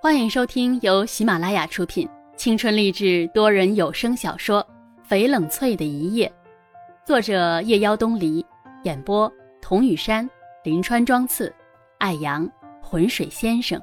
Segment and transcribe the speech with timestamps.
[0.00, 4.64] 欢迎收听由喜马拉雅出品、青春励志多人有声小说
[5.10, 6.32] 《翡冷翠的一夜》，
[7.06, 8.46] 作者夜妖东篱，
[8.84, 9.30] 演播
[9.60, 10.28] 童雨山、
[10.62, 11.52] 林川、庄次、
[11.98, 12.48] 爱阳、
[12.80, 13.82] 浑水先生。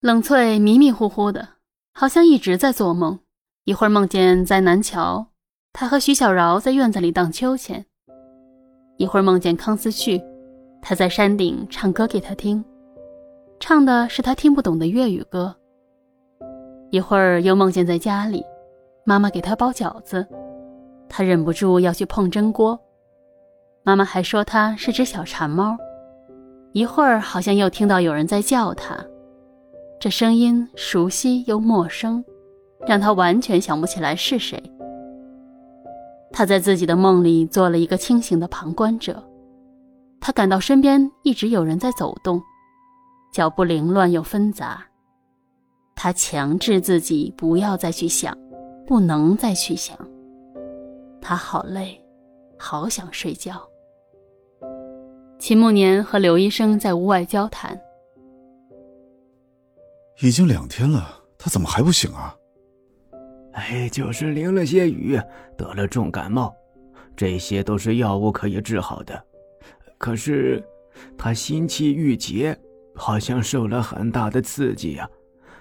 [0.00, 1.48] 冷翠迷迷糊糊的，
[1.92, 3.18] 好像一直在做梦。
[3.64, 5.26] 一会儿梦见在南桥，
[5.72, 7.82] 他和徐小饶在院子里荡秋千；
[8.98, 10.22] 一会儿梦见康思旭。
[10.82, 12.64] 他在山顶唱歌给他听，
[13.58, 15.54] 唱的是他听不懂的粤语歌。
[16.90, 18.44] 一会儿又梦见在家里，
[19.04, 20.26] 妈妈给他包饺子，
[21.08, 22.78] 他忍不住要去碰蒸锅。
[23.82, 25.76] 妈妈还说他是只小馋猫。
[26.72, 28.96] 一会儿好像又听到有人在叫他，
[30.00, 32.24] 这声音熟悉又陌生，
[32.86, 34.60] 让他完全想不起来是谁。
[36.32, 39.22] 他在自己的梦里做了一个清醒的旁观者。
[40.20, 42.42] 他感到身边一直有人在走动，
[43.32, 44.84] 脚步凌乱又纷杂。
[45.96, 48.36] 他强制自己不要再去想，
[48.86, 49.96] 不能再去想。
[51.20, 51.98] 他好累，
[52.58, 53.60] 好想睡觉。
[55.38, 57.78] 秦慕年和刘医生在屋外交谈。
[60.22, 62.34] 已经两天了，他怎么还不醒啊？
[63.52, 65.18] 哎，就是淋了些雨，
[65.56, 66.54] 得了重感冒，
[67.16, 69.24] 这些都是药物可以治好的。
[70.00, 70.64] 可是，
[71.18, 72.58] 他心气郁结，
[72.94, 75.06] 好像受了很大的刺激呀。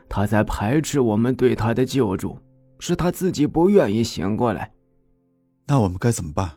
[0.07, 2.39] 他在排斥我们对他的救助，
[2.79, 4.71] 是他自己不愿意醒过来。
[5.67, 6.49] 那我们该怎么办？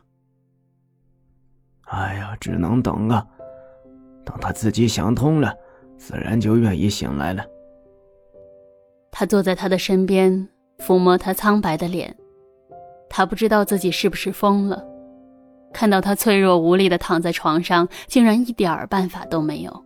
[1.81, 3.27] 哎呀，只能等啊。
[4.23, 5.53] 等他自己想通了，
[5.97, 7.45] 自然就愿意醒来了。
[9.11, 12.15] 他坐在他的身边，抚摸他苍白的脸。
[13.09, 14.92] 他不知道自己是不是疯了。
[15.73, 19.83] 看到他脆弱无力的躺在床上，竟然一点儿办法都没有。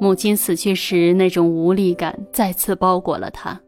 [0.00, 3.60] 母亲死去时那种无力感再次包裹了他。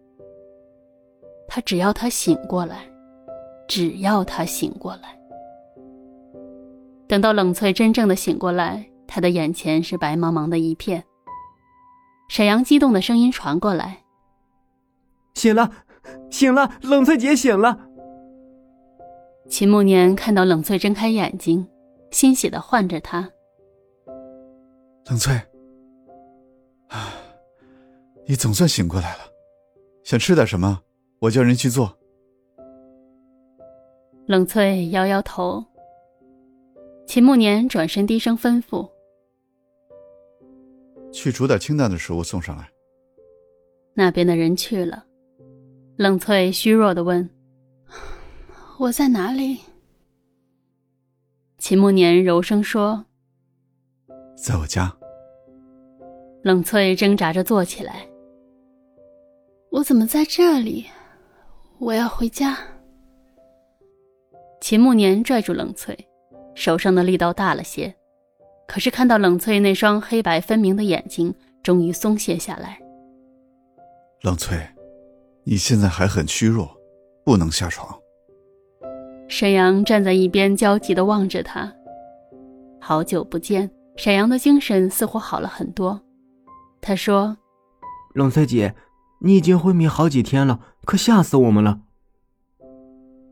[1.48, 2.84] 他只要他醒过来，
[3.68, 5.18] 只要他醒过来。
[7.08, 11.02] 等到冷翠真正的醒过来，他的眼前是白茫茫的一片。
[12.28, 14.04] 沈阳激动的声音传过来
[15.34, 15.72] ：“醒了，
[16.30, 17.88] 醒了，冷翠姐醒了。”
[19.50, 21.66] 秦慕年看到冷翠睁开眼睛，
[22.12, 23.28] 欣喜的唤着她
[25.10, 25.34] ：“冷翠，
[26.86, 27.12] 啊，
[28.26, 29.22] 你总算醒过来了，
[30.04, 30.80] 想吃点什么？
[31.18, 31.98] 我叫人去做。”
[34.26, 35.62] 冷翠摇摇头。
[37.04, 38.88] 秦慕年转身低声吩咐
[41.12, 42.70] ：“去煮点清淡的食物送上来。”
[43.94, 45.04] 那边的人去了。
[45.96, 47.28] 冷翠虚弱的问。
[48.80, 49.60] 我在哪里？
[51.58, 53.04] 秦慕年柔声说
[54.34, 54.90] ：“在我家。”
[56.42, 58.08] 冷翠挣扎着坐起来。
[59.70, 60.86] 我怎么在这里？
[61.78, 62.56] 我要回家。
[64.62, 65.94] 秦慕年拽住冷翠，
[66.54, 67.94] 手上的力道大了些，
[68.66, 72.80] 可是看到冷翠那双黑白分明的眼睛，终于松懈下来。
[74.22, 74.58] 冷翠，
[75.44, 76.74] 你现在还很虚弱，
[77.26, 77.94] 不能下床。
[79.30, 81.72] 沈阳站在一边，焦急地望着他。
[82.80, 85.98] 好久不见，沈阳的精神似乎好了很多。
[86.80, 87.36] 他说
[88.12, 88.74] ：“冷翠姐，
[89.20, 91.78] 你已经昏迷好几天了，可吓死我们了。”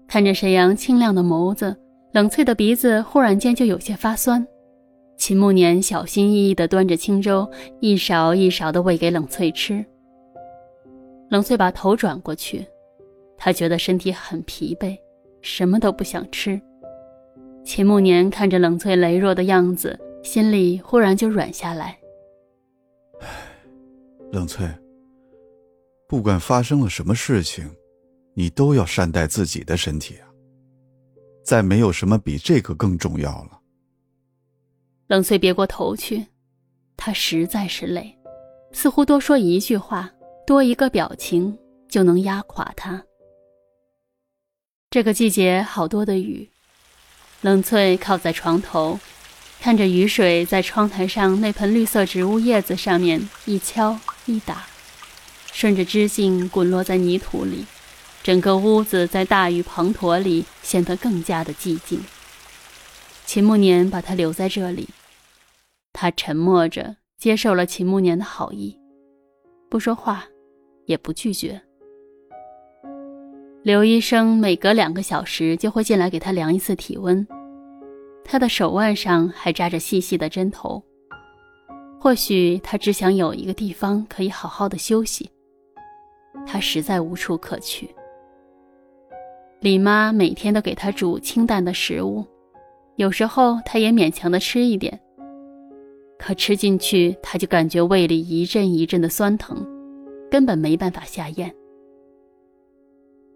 [0.06, 1.76] 看着沈阳清亮的眸子，
[2.12, 4.46] 冷翠的鼻子忽然间就有些发酸。
[5.16, 9.84] 秦慕年小心翼翼地端着清粥，一勺一勺地喂给冷翠吃。
[11.28, 12.64] 冷翠把头转过去，
[13.36, 14.96] 她觉得身体很疲惫。
[15.42, 16.60] 什么都不想吃。
[17.64, 21.98] 秦慕年看着冷翠羸弱的样子，心里忽然就软下来。
[24.32, 24.66] 冷翠，
[26.08, 27.70] 不管发生了什么事情，
[28.34, 30.28] 你都要善待自己的身体啊。
[31.42, 33.60] 再没有什么比这个更重要了。
[35.06, 36.26] 冷翠别过头去，
[36.96, 38.14] 她实在是累，
[38.72, 40.10] 似乎多说一句话，
[40.46, 41.56] 多一个表情，
[41.88, 43.02] 就能压垮她。
[44.90, 46.48] 这个季节好多的雨，
[47.42, 48.98] 冷翠靠在床头，
[49.60, 54.66] 看着雨水在窗台上那盆绿色植物叶子上面一敲一打，
[55.52, 57.66] 顺着枝茎滚落在泥土里，
[58.22, 62.02] 整个屋子在大雨滂沱里显得更加的寂静。
[63.26, 64.88] 秦慕年把他留在这里，
[65.92, 68.74] 他沉默着接受了秦慕年的好意，
[69.68, 70.24] 不说话，
[70.86, 71.67] 也不拒绝。
[73.68, 77.26] 刘医生每隔两个小时就会进来给他量一次体温，
[78.24, 80.82] 他的手腕上还扎着细细的针头，
[82.00, 85.30] 或许他只想有一个地方可以好好的休息。
[86.46, 87.94] 他实在无处可去。
[89.60, 92.24] 李妈每天都给他煮清淡的食物，
[92.96, 94.98] 有时候他也勉强的吃一点。
[96.18, 99.62] 可吃进去，他就感觉胃里一阵一阵的酸疼，
[100.30, 101.54] 根本没办法下咽。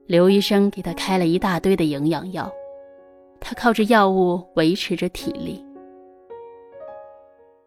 [0.07, 2.53] 刘医生给他开了一大堆的营养药，
[3.41, 5.65] 他靠着药物维持着体力。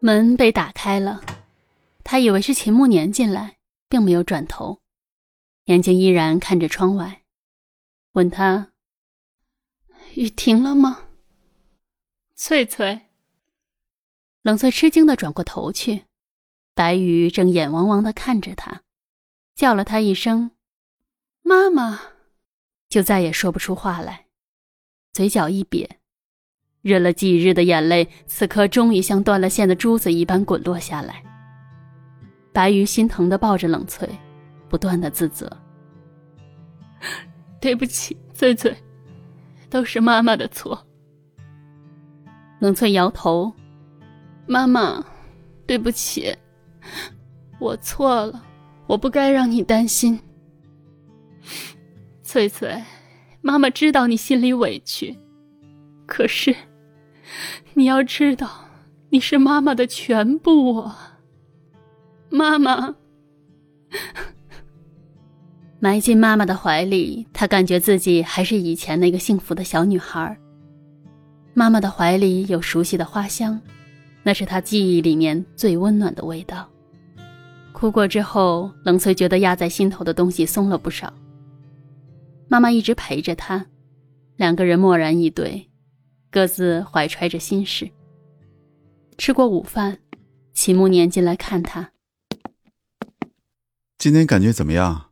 [0.00, 1.20] 门被打开了，
[2.04, 3.56] 他以为是秦慕年进来，
[3.88, 4.80] 并没有转头，
[5.64, 7.22] 眼睛依然看着窗外，
[8.12, 8.72] 问他
[10.14, 11.04] ：“雨停了吗？”
[12.36, 13.00] 翠翠。
[14.42, 16.04] 冷翠吃惊的转过头去，
[16.74, 18.82] 白羽正眼汪汪的看着他，
[19.56, 20.52] 叫了他一声
[21.42, 22.00] ：“妈妈。”
[22.88, 24.26] 就再也说不出话来，
[25.12, 25.88] 嘴角一瘪，
[26.82, 31.22] 忍了几日的眼泪，此刻终于像断了线的珠子一般滚落下来。
[32.52, 34.08] 白鱼心疼的抱着冷翠，
[34.68, 35.50] 不断的自责
[37.60, 38.74] ：“对不起，翠翠，
[39.68, 40.86] 都是妈妈的错。”
[42.60, 43.52] 冷翠摇头
[44.46, 45.04] ：“妈妈，
[45.66, 46.34] 对不起，
[47.58, 48.42] 我错了，
[48.86, 50.18] 我不该让你担心。”
[52.36, 52.82] 翠翠，
[53.40, 55.16] 妈妈知道你心里委屈，
[56.04, 56.54] 可是
[57.72, 58.68] 你要知道，
[59.08, 61.16] 你是妈妈的全部啊。
[62.28, 62.96] 妈妈，
[65.80, 70.38] 埋进妈妈的怀里，她感觉自己还是以前那个幸福的小女孩。
[71.54, 73.58] 妈妈的怀里有熟悉的花香，
[74.22, 76.68] 那是她记忆里面最温暖的味道。
[77.72, 81.10] 哭过之后，冷翠觉得压在心头的东西松了不少。
[82.48, 83.66] 妈妈一直陪着他，
[84.36, 85.70] 两个人默然以对，
[86.30, 87.90] 各自怀揣着心事。
[89.18, 90.00] 吃过午饭，
[90.52, 91.92] 齐慕年进来看他。
[93.98, 95.10] 今天感觉怎么样？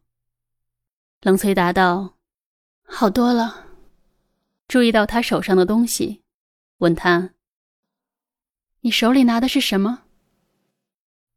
[1.23, 2.17] 冷翠答道
[2.85, 3.67] ：“好多了。”
[4.69, 6.23] 注意到他手上的东西，
[6.79, 7.31] 问他
[8.83, 10.05] ：“你手里拿的是什么？”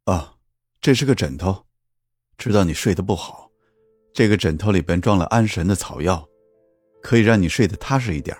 [0.04, 0.36] 啊，
[0.80, 1.66] 这是个枕头，
[2.36, 3.47] 知道你睡得不好。
[4.18, 6.28] 这个枕头里边装了安神的草药，
[7.00, 8.36] 可以让你睡得踏实一点。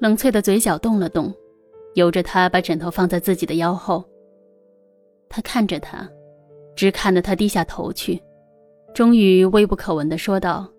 [0.00, 1.34] 冷翠的嘴角动了动，
[1.94, 4.04] 由着他把枕头放在自己的腰后。
[5.30, 6.06] 他看着他，
[6.76, 8.22] 直看得他低下头去，
[8.92, 10.70] 终于微不可闻的说道：“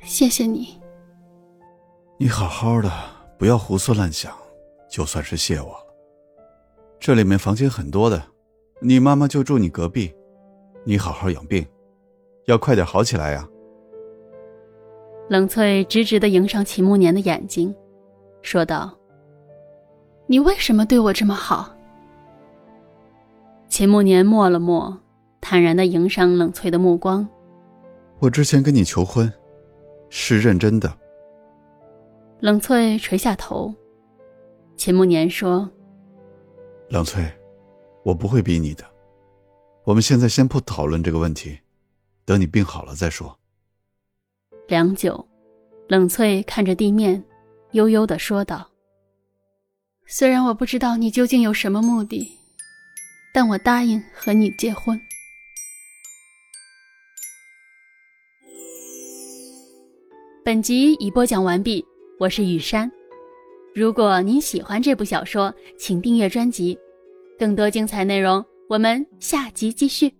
[0.00, 0.80] 谢谢你。”
[2.18, 2.90] 你好好的，
[3.38, 4.34] 不要胡思乱想，
[4.88, 5.94] 就算是谢我了。
[6.98, 8.22] 这里面房间很多的，
[8.80, 10.10] 你妈妈就住你隔壁，
[10.84, 11.62] 你好好养病。
[12.46, 13.48] 要快点好起来呀！
[15.28, 17.74] 冷翠直直的迎上秦慕年的眼睛，
[18.40, 18.96] 说道
[20.28, 21.74] ：“你为什么对我这么好？”
[23.68, 24.96] 秦慕年默了默，
[25.40, 27.28] 坦然的迎上冷翠的目光
[28.20, 29.30] ：“我之前跟你求婚，
[30.08, 30.92] 是认真的。”
[32.38, 33.74] 冷翠垂下头。
[34.76, 35.68] 秦慕年说
[36.90, 37.24] ：“冷翠，
[38.04, 38.84] 我不会逼你的。
[39.82, 41.58] 我们现在先不讨论这个问题。”
[42.26, 43.38] 等你病好了再说。
[44.66, 45.26] 良久，
[45.88, 47.24] 冷翠看着地面，
[47.70, 48.68] 悠悠的说道
[50.06, 52.28] ：“虽然我不知道你究竟有什么目的，
[53.32, 55.00] 但我答应和你结婚。”
[60.44, 61.84] 本集已播讲完毕，
[62.18, 62.90] 我是雨山。
[63.72, 66.76] 如果您喜欢这部小说，请订阅专辑，
[67.38, 70.12] 更多精彩内容我们下集继续。